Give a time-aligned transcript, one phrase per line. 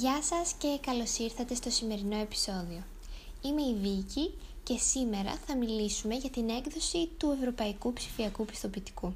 [0.00, 2.82] Γεια σας και καλώς ήρθατε στο σημερινό επεισόδιο.
[3.42, 9.14] Είμαι η Βίκη και σήμερα θα μιλήσουμε για την έκδοση του Ευρωπαϊκού Ψηφιακού Πιστοποιητικού.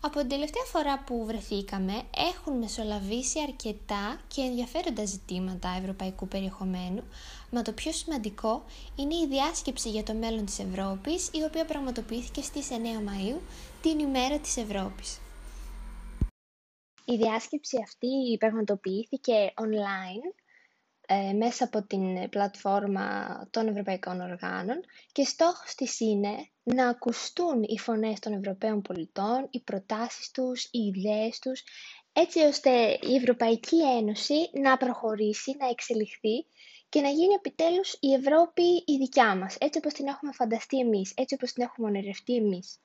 [0.00, 7.02] Από την τελευταία φορά που βρεθήκαμε έχουν μεσολαβήσει αρκετά και ενδιαφέροντα ζητήματα ευρωπαϊκού περιεχομένου,
[7.50, 8.64] μα το πιο σημαντικό
[8.96, 13.40] είναι η διάσκεψη για το μέλλον της Ευρώπης, η οποία πραγματοποιήθηκε στις 9 Μαΐου,
[13.82, 15.21] την ημέρα της Ευρώπης.
[17.04, 20.42] Η διάσκεψη αυτή πραγματοποιήθηκε online
[21.06, 24.80] ε, μέσα από την πλατφόρμα των Ευρωπαϊκών Οργάνων
[25.12, 30.92] και στόχος της είναι να ακουστούν οι φωνές των Ευρωπαίων πολιτών, οι προτάσεις τους, οι
[30.94, 31.62] ιδέες τους,
[32.12, 32.70] έτσι ώστε
[33.02, 36.46] η Ευρωπαϊκή Ένωση να προχωρήσει, να εξελιχθεί
[36.88, 41.12] και να γίνει επιτέλους η Ευρώπη η δικιά μας, έτσι όπως την έχουμε φανταστεί εμείς,
[41.16, 42.78] έτσι όπως την έχουμε ονειρευτεί εμείς.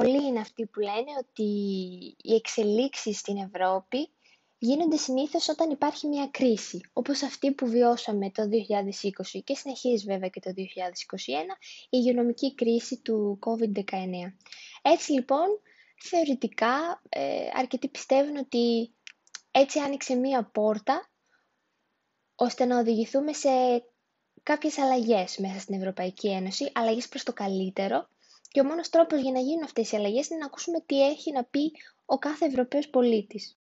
[0.00, 1.42] Πολλοί είναι αυτοί που λένε ότι
[2.22, 4.08] οι εξελίξεις στην Ευρώπη
[4.58, 10.28] γίνονται συνήθως όταν υπάρχει μια κρίση, όπως αυτή που βιώσαμε το 2020 και συνεχίζει βέβαια
[10.28, 10.60] και το 2021,
[11.82, 13.82] η υγειονομική κρίση του COVID-19.
[14.82, 15.46] Έτσι λοιπόν,
[16.00, 18.94] θεωρητικά, ε, αρκετοί πιστεύουν ότι
[19.50, 21.10] έτσι άνοιξε μια πόρτα
[22.34, 23.48] ώστε να οδηγηθούμε σε
[24.42, 28.08] κάποιες αλλαγές μέσα στην Ευρωπαϊκή Ένωση, αλλαγές προς το καλύτερο,
[28.48, 31.32] και ο μόνος τρόπος για να γίνουν αυτές οι αλλαγές είναι να ακούσουμε τι έχει
[31.32, 31.72] να πει
[32.04, 33.58] ο κάθε Ευρωπαίος πολίτης.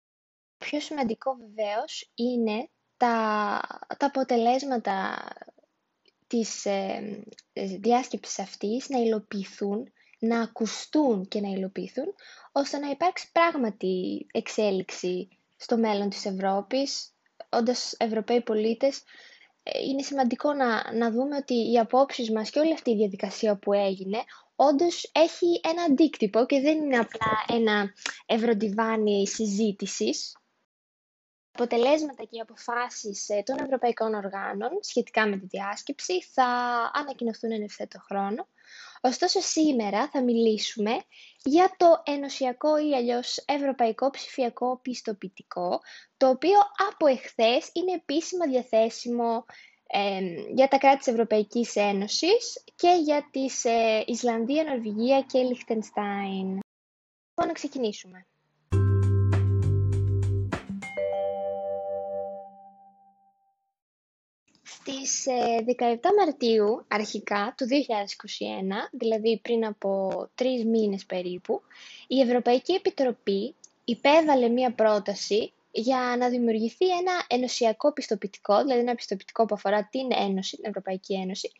[0.58, 3.60] Πιο σημαντικό βεβαίως είναι τα,
[3.98, 5.18] τα αποτελέσματα
[6.26, 12.14] της ε, διάσκεψης αυτής να υλοποιηθούν, να ακουστούν και να υλοποιηθούν,
[12.52, 17.12] ώστε να υπάρξει πράγματι εξέλιξη στο μέλλον της Ευρώπης,
[17.48, 19.02] όντας Ευρωπαίοι πολίτες,
[19.62, 23.56] ε, είναι σημαντικό να, να δούμε ότι οι απόψεις μας και όλη αυτή η διαδικασία
[23.56, 24.18] που έγινε,
[24.68, 27.92] όντως έχει ένα αντίκτυπο και δεν είναι απλά ένα
[28.26, 30.34] ευρωντιβάνι συζήτησης.
[31.52, 36.44] Αποτελέσματα και οι αποφάσεις ε, των ευρωπαϊκών οργάνων σχετικά με τη διάσκεψη θα
[36.94, 38.48] ανακοινωθούν εν ευθέτω χρόνο.
[39.00, 40.90] Ωστόσο σήμερα θα μιλήσουμε
[41.44, 45.80] για το ενωσιακό ή αλλιώς ευρωπαϊκό ψηφιακό πιστοποιητικό,
[46.16, 46.58] το οποίο
[46.90, 49.44] από εχθές είναι επίσημα διαθέσιμο
[50.54, 56.46] για τα κράτη της Ευρωπαϊκής Ένωσης και για τις ε, Ισλανδία, Νορβηγία και Λιχτενστάιν.
[56.46, 58.26] Λοιπόν, να ξεκινήσουμε.
[64.62, 71.60] Στις 17 ε, Μαρτίου, αρχικά, του 2021, δηλαδή πριν από τρεις μήνες περίπου,
[72.06, 79.44] η Ευρωπαϊκή Επιτροπή υπέβαλε μία πρόταση για να δημιουργηθεί ένα ενωσιακό πιστοποιητικό, δηλαδή ένα πιστοποιητικό
[79.44, 81.52] που αφορά την Ένωση, την Ευρωπαϊκή Ένωση,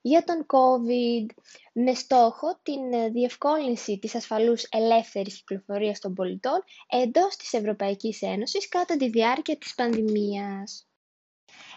[0.00, 1.26] για τον COVID,
[1.72, 8.96] με στόχο την διευκόλυνση της ασφαλούς ελεύθερης κυκλοφορίας των πολιτών εντός της Ευρωπαϊκής Ένωσης κατά
[8.96, 10.88] τη διάρκεια της πανδημίας.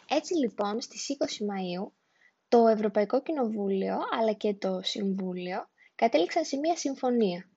[0.09, 1.91] Έτσι λοιπόν, στις 20 Μαΐου,
[2.47, 7.50] το Ευρωπαϊκό Κοινοβούλιο αλλά και το Συμβούλιο κατέληξαν σε μια συμφωνία,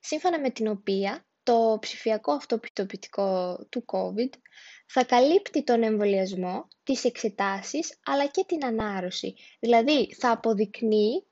[0.00, 4.30] σύμφωνα με την οποία το ψηφιακό αυτοπιστοποιητικό του COVID
[4.86, 9.34] θα καλύπτει τον εμβολιασμό, τις εξετάσεις αλλά και την ανάρρωση.
[9.60, 11.24] Δηλαδή θα αποδεικνύει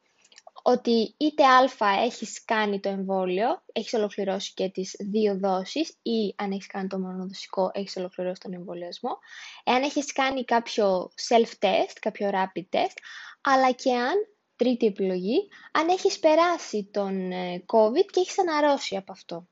[0.63, 6.51] ότι είτε α έχεις κάνει το εμβόλιο, έχεις ολοκληρώσει και τις δύο δόσεις ή αν
[6.51, 9.19] έχεις κάνει το μονοδοσικό έχεις ολοκληρώσει τον εμβολιασμό,
[9.65, 12.97] εάν έχεις κάνει κάποιο self-test, κάποιο rapid test,
[13.41, 14.15] αλλά και αν,
[14.57, 19.49] τρίτη επιλογή, αν έχεις περάσει τον ε, COVID και έχεις αναρρώσει από αυτό.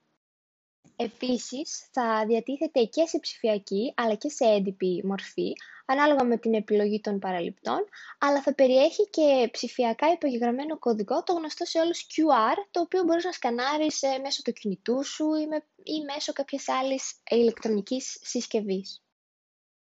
[0.96, 5.52] Επίσης, θα διατίθεται και σε ψηφιακή αλλά και σε έντυπη μορφή,
[5.86, 7.88] ανάλογα με την επιλογή των παραληπτών,
[8.18, 13.24] αλλά θα περιέχει και ψηφιακά υπογεγραμμένο κωδικό, το γνωστό σε όλους QR, το οποίο μπορείς
[13.24, 19.02] να σκανάρεις ε, μέσω του κινητού σου ή, με, ή μέσω κάποιας άλλης ηλεκτρονικής συσκευής.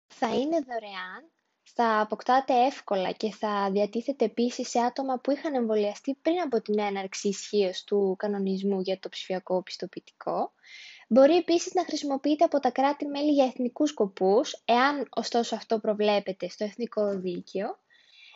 [0.07, 1.31] Θα είναι δωρεάν,
[1.79, 6.79] θα αποκτάτε εύκολα και θα διατίθεται επίσης σε άτομα που είχαν εμβολιαστεί πριν από την
[6.79, 10.53] έναρξη ισχύως του κανονισμού για το ψηφιακό πιστοποιητικό.
[11.07, 16.65] Μπορεί επίσης να χρησιμοποιείται από τα κράτη-μέλη για εθνικούς σκοπούς, εάν ωστόσο αυτό προβλέπεται στο
[16.65, 17.79] εθνικό δίκαιο.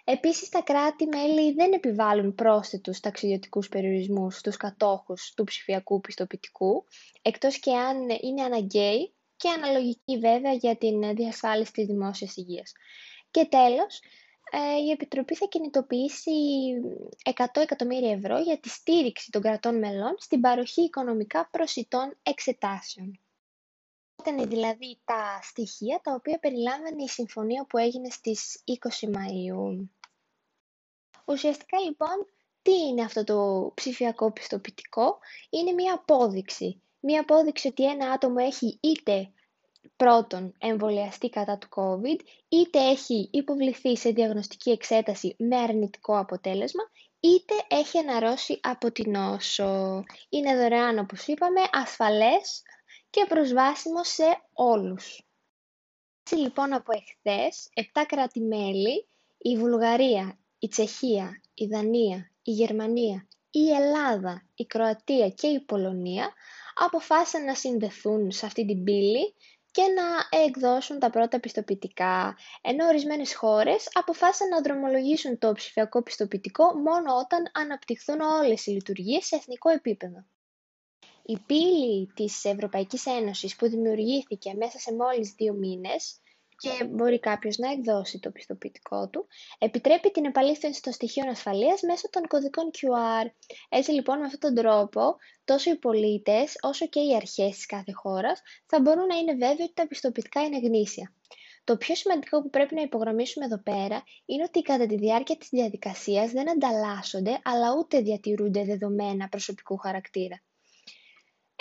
[0.05, 6.84] Επίσης, τα κράτη-μέλη δεν επιβάλλουν πρόσθετους ταξιδιωτικούς περιορισμούς στους κατόχους του ψηφιακού πιστοποιητικού,
[7.22, 12.73] εκτός και αν είναι αναγκαίοι και αναλογικοί βέβαια για την διασφάλιση της δημόσιας υγείας.
[13.31, 14.08] Και τέλος, ε,
[14.87, 16.31] η Επιτροπή θα κινητοποιήσει
[17.34, 23.20] 100 εκατομμύρια ευρώ για τη στήριξη των κρατών μελών στην παροχή οικονομικά προσιτών εξετάσεων.
[24.20, 28.62] Ήταν δηλαδή τα στοιχεία τα οποία περιλάμβανε η συμφωνία που έγινε στις
[29.00, 29.88] 20 Μαΐου.
[31.25, 32.26] Ουσιαστικά λοιπόν,
[32.62, 35.19] τι είναι αυτό το ψηφιακό πιστοποιητικό;
[35.50, 36.82] Είναι μια απόδειξη.
[37.00, 39.32] Μια απόδειξη ότι ένα άτομο έχει είτε
[39.97, 46.82] πρώτον εμβολιαστεί κατά του COVID, είτε έχει υποβληθεί σε διαγνωστική εξέταση με αρνητικό αποτέλεσμα,
[47.21, 50.05] είτε έχει αναρρώσει από την νόσο.
[50.29, 52.62] Είναι δωρεάν, όπως είπαμε, ασφαλές
[53.11, 55.25] και προσβάσιμο σε όλους.
[56.23, 59.06] Έτσι λοιπόν από εχθές, 7 κράτη-μέλη,
[59.38, 66.33] η Βουλγαρία, η Τσεχία, η Δανία, η Γερμανία, η Ελλάδα, η Κροατία και η Πολωνία
[66.75, 69.35] αποφάσισαν να συνδεθούν σε αυτή την πύλη
[69.70, 76.64] και να εκδώσουν τα πρώτα πιστοποιητικά, ενώ ορισμένες χώρες αποφάσισαν να δρομολογήσουν το ψηφιακό πιστοποιητικό
[76.64, 80.25] μόνο όταν αναπτυχθούν όλες οι λειτουργίες σε εθνικό επίπεδο.
[81.22, 86.20] Η πύλη της Ευρωπαϊκής Ένωσης που δημιουργήθηκε μέσα σε μόλις δύο μήνες
[86.61, 89.27] και μπορεί κάποιος να εκδώσει το πιστοποιητικό του,
[89.59, 93.27] επιτρέπει την επαλήθευση των στοιχείων ασφαλείας μέσω των κωδικών QR.
[93.69, 97.93] Έτσι λοιπόν με αυτόν τον τρόπο, τόσο οι πολίτες όσο και οι αρχές της κάθε
[97.93, 101.15] χώρας θα μπορούν να είναι βέβαιοι ότι τα πιστοποιητικά είναι γνήσια.
[101.65, 105.49] Το πιο σημαντικό που πρέπει να υπογραμμίσουμε εδώ πέρα είναι ότι κατά τη διάρκεια της
[105.49, 110.43] διαδικασίας δεν ανταλλάσσονται αλλά ούτε διατηρούνται δεδομένα προσωπικού χαρακτήρα.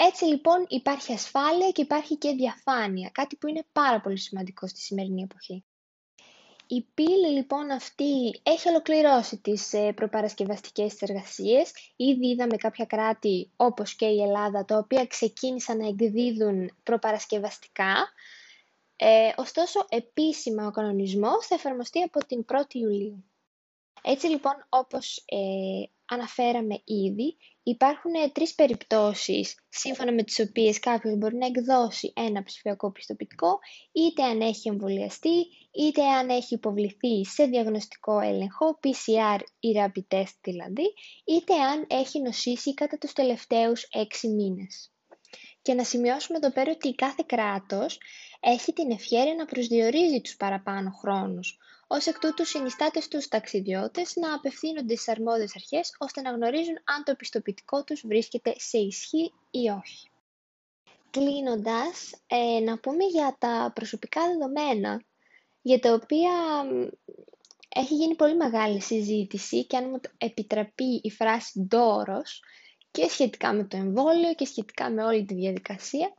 [0.01, 4.79] Έτσι λοιπόν υπάρχει ασφάλεια και υπάρχει και διαφάνεια, κάτι που είναι πάρα πολύ σημαντικό στη
[4.79, 5.63] σημερινή εποχή.
[6.67, 11.71] Η πύλη λοιπόν αυτή έχει ολοκληρώσει τις ε, προπαρασκευαστικές εργασίες.
[11.95, 17.95] Ήδη είδαμε κάποια κράτη όπως και η Ελλάδα, τα οποία ξεκίνησαν να εκδίδουν προπαρασκευαστικά.
[18.95, 23.23] Ε, ωστόσο, επίσημα ο κανονισμός θα εφαρμοστεί από την 1η Ιουλίου.
[24.03, 31.35] Έτσι λοιπόν, όπως ε, αναφέραμε ήδη, υπάρχουν τρεις περιπτώσεις σύμφωνα με τις οποίες κάποιος μπορεί
[31.35, 33.59] να εκδώσει ένα ψηφιακό πιστοποιητικό,
[33.91, 40.35] είτε αν έχει εμβολιαστεί, είτε αν έχει υποβληθεί σε διαγνωστικό έλεγχο, PCR ή rapid test
[40.41, 40.93] δηλαδή,
[41.25, 44.91] είτε αν έχει νοσήσει κατά τους τελευταίους έξι μήνες.
[45.61, 47.97] Και να σημειώσουμε εδώ πέρα ότι κάθε κράτος
[48.39, 51.57] έχει την ευχαίρεια να προσδιορίζει τους παραπάνω χρόνους,
[51.91, 57.03] Ω εκ τούτου συνιστάται στους ταξιδιώτες να απευθύνονται στις αρμόδιες αρχές ώστε να γνωρίζουν αν
[57.03, 60.09] το πιστοποιητικό τους βρίσκεται σε ισχύ ή όχι.
[61.09, 65.03] Κλείνοντας, ε, να πούμε για τα προσωπικά δεδομένα,
[65.61, 66.31] για τα οποία
[67.69, 72.43] έχει γίνει πολύ μεγάλη συζήτηση και αν μου επιτραπεί η φράση «ντόρος»
[72.91, 76.13] και σχετικά με το εμβόλιο και σχετικά με όλη τη διαδικασία.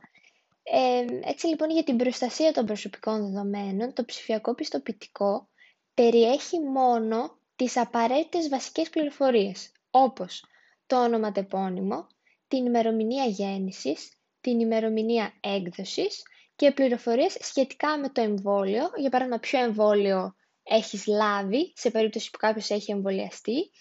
[0.63, 5.49] Ε, έτσι λοιπόν για την προστασία των προσωπικών δεδομένων, το ψηφιακό πιστοποιητικό
[5.93, 10.45] περιέχει μόνο τις απαραίτητες βασικές πληροφορίες, όπως
[10.85, 12.07] το όνομα τεπώνυμο,
[12.47, 14.11] την ημερομηνία γέννησης,
[14.41, 16.23] την ημερομηνία έκδοσης
[16.55, 22.37] και πληροφορίες σχετικά με το εμβόλιο, για παράδειγμα ποιο εμβόλιο έχεις λάβει, σε περίπτωση που
[22.37, 23.71] κάποιος έχει εμβολιαστεί,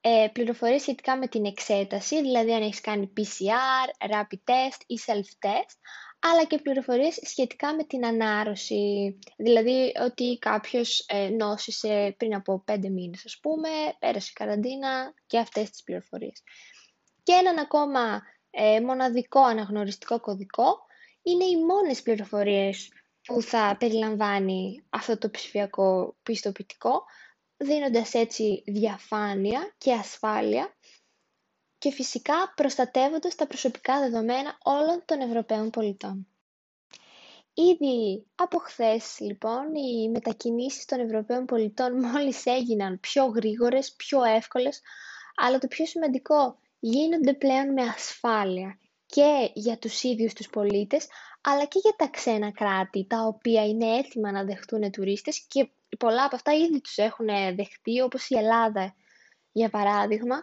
[0.00, 5.76] ε, πληροφορίες σχετικά με την εξέταση, δηλαδή αν έχεις κάνει PCR, rapid test ή self-test,
[6.24, 9.18] αλλά και πληροφορίες σχετικά με την ανάρρωση.
[9.36, 15.70] Δηλαδή ότι κάποιος ε, νόσησε πριν από πέντε μήνες, ας πούμε, πέρασε καραντίνα και αυτές
[15.70, 16.42] τις πληροφορίες.
[17.22, 20.78] Και έναν ακόμα ε, μοναδικό αναγνωριστικό κωδικό
[21.22, 22.88] είναι οι μόνες πληροφορίες
[23.22, 27.04] που θα περιλαμβάνει αυτό το ψηφιακό πιστοποιητικό,
[27.56, 30.76] δίνοντας έτσι διαφάνεια και ασφάλεια
[31.82, 36.26] και φυσικά προστατεύοντας τα προσωπικά δεδομένα όλων των Ευρωπαίων πολιτών.
[37.54, 44.80] Ήδη από χθες, λοιπόν, οι μετακινήσεις των Ευρωπαίων πολιτών μόλις έγιναν πιο γρήγορες, πιο εύκολες,
[45.36, 51.06] αλλά το πιο σημαντικό, γίνονται πλέον με ασφάλεια και για τους ίδιους τους πολίτες,
[51.40, 56.24] αλλά και για τα ξένα κράτη, τα οποία είναι έτοιμα να δεχτούν τουρίστες και πολλά
[56.24, 58.94] από αυτά ήδη τους έχουν δεχτεί, όπως η Ελλάδα,
[59.52, 60.42] για παράδειγμα,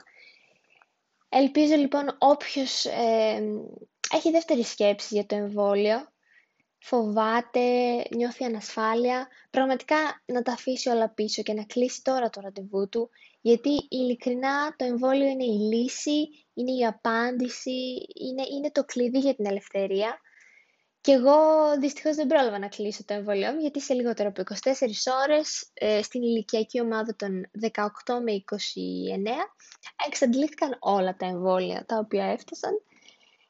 [1.29, 3.43] Ελπίζω λοιπόν όποιος ε,
[4.13, 6.07] έχει δεύτερη σκέψη για το εμβόλιο,
[6.79, 7.61] φοβάται,
[8.15, 9.95] νιώθει ανασφάλεια, πραγματικά
[10.25, 13.09] να τα αφήσει όλα πίσω και να κλείσει τώρα το ραντεβού του,
[13.41, 19.35] γιατί ειλικρινά το εμβόλιο είναι η λύση, είναι η απάντηση, είναι, είναι το κλειδί για
[19.35, 20.19] την ελευθερία.
[21.01, 21.35] Και εγώ
[21.79, 24.71] δυστυχώς δεν πρόλαβα να κλείσω το εμβόλιο μου, γιατί σε λιγότερο από 24
[25.23, 27.85] ώρες ε, στην ηλικιακή ομάδα των 18
[28.23, 28.43] με 29
[30.07, 32.71] εξαντλήθηκαν όλα τα εμβόλια τα οποία έφτασαν.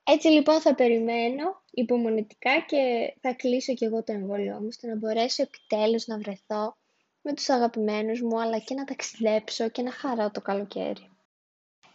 [0.03, 4.95] Έτσι λοιπόν θα περιμένω υπομονετικά και θα κλείσω και εγώ το εμβόλιο μου, ώστε να
[4.95, 6.77] μπορέσω επιτέλους να βρεθώ
[7.21, 11.09] με τους αγαπημένους μου, αλλά και να ταξιδέψω και να χαράω το καλοκαίρι.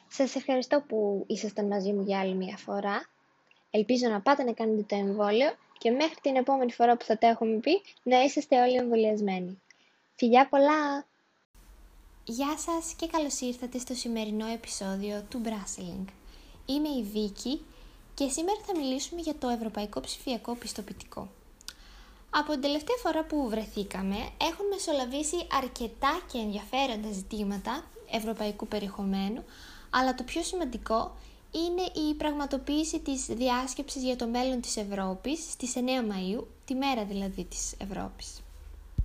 [0.08, 3.13] Σας ευχαριστώ που ήσασταν μαζί μου για άλλη μια φορά.
[3.76, 7.26] Ελπίζω να πάτε να κάνετε το εμβόλιο και μέχρι την επόμενη φορά που θα τα
[7.26, 9.60] έχουμε πει να είσαστε όλοι εμβολιασμένοι.
[10.14, 11.06] Φιλιά πολλά!
[12.24, 16.04] Γεια σας και καλώς ήρθατε στο σημερινό επεισόδιο του Brasseling.
[16.66, 17.64] Είμαι η Βίκη
[18.14, 21.28] και σήμερα θα μιλήσουμε για το Ευρωπαϊκό Ψηφιακό Πιστοποιητικό.
[22.30, 29.44] Από την τελευταία φορά που βρεθήκαμε έχουν μεσολαβήσει αρκετά και ενδιαφέροντα ζητήματα ευρωπαϊκού περιεχομένου,
[29.90, 31.16] αλλά το πιο σημαντικό
[31.54, 37.04] είναι η πραγματοποίηση της διάσκεψης για το μέλλον της Ευρώπης στις 9 Μαΐου, τη μέρα
[37.04, 38.43] δηλαδή της Ευρώπης.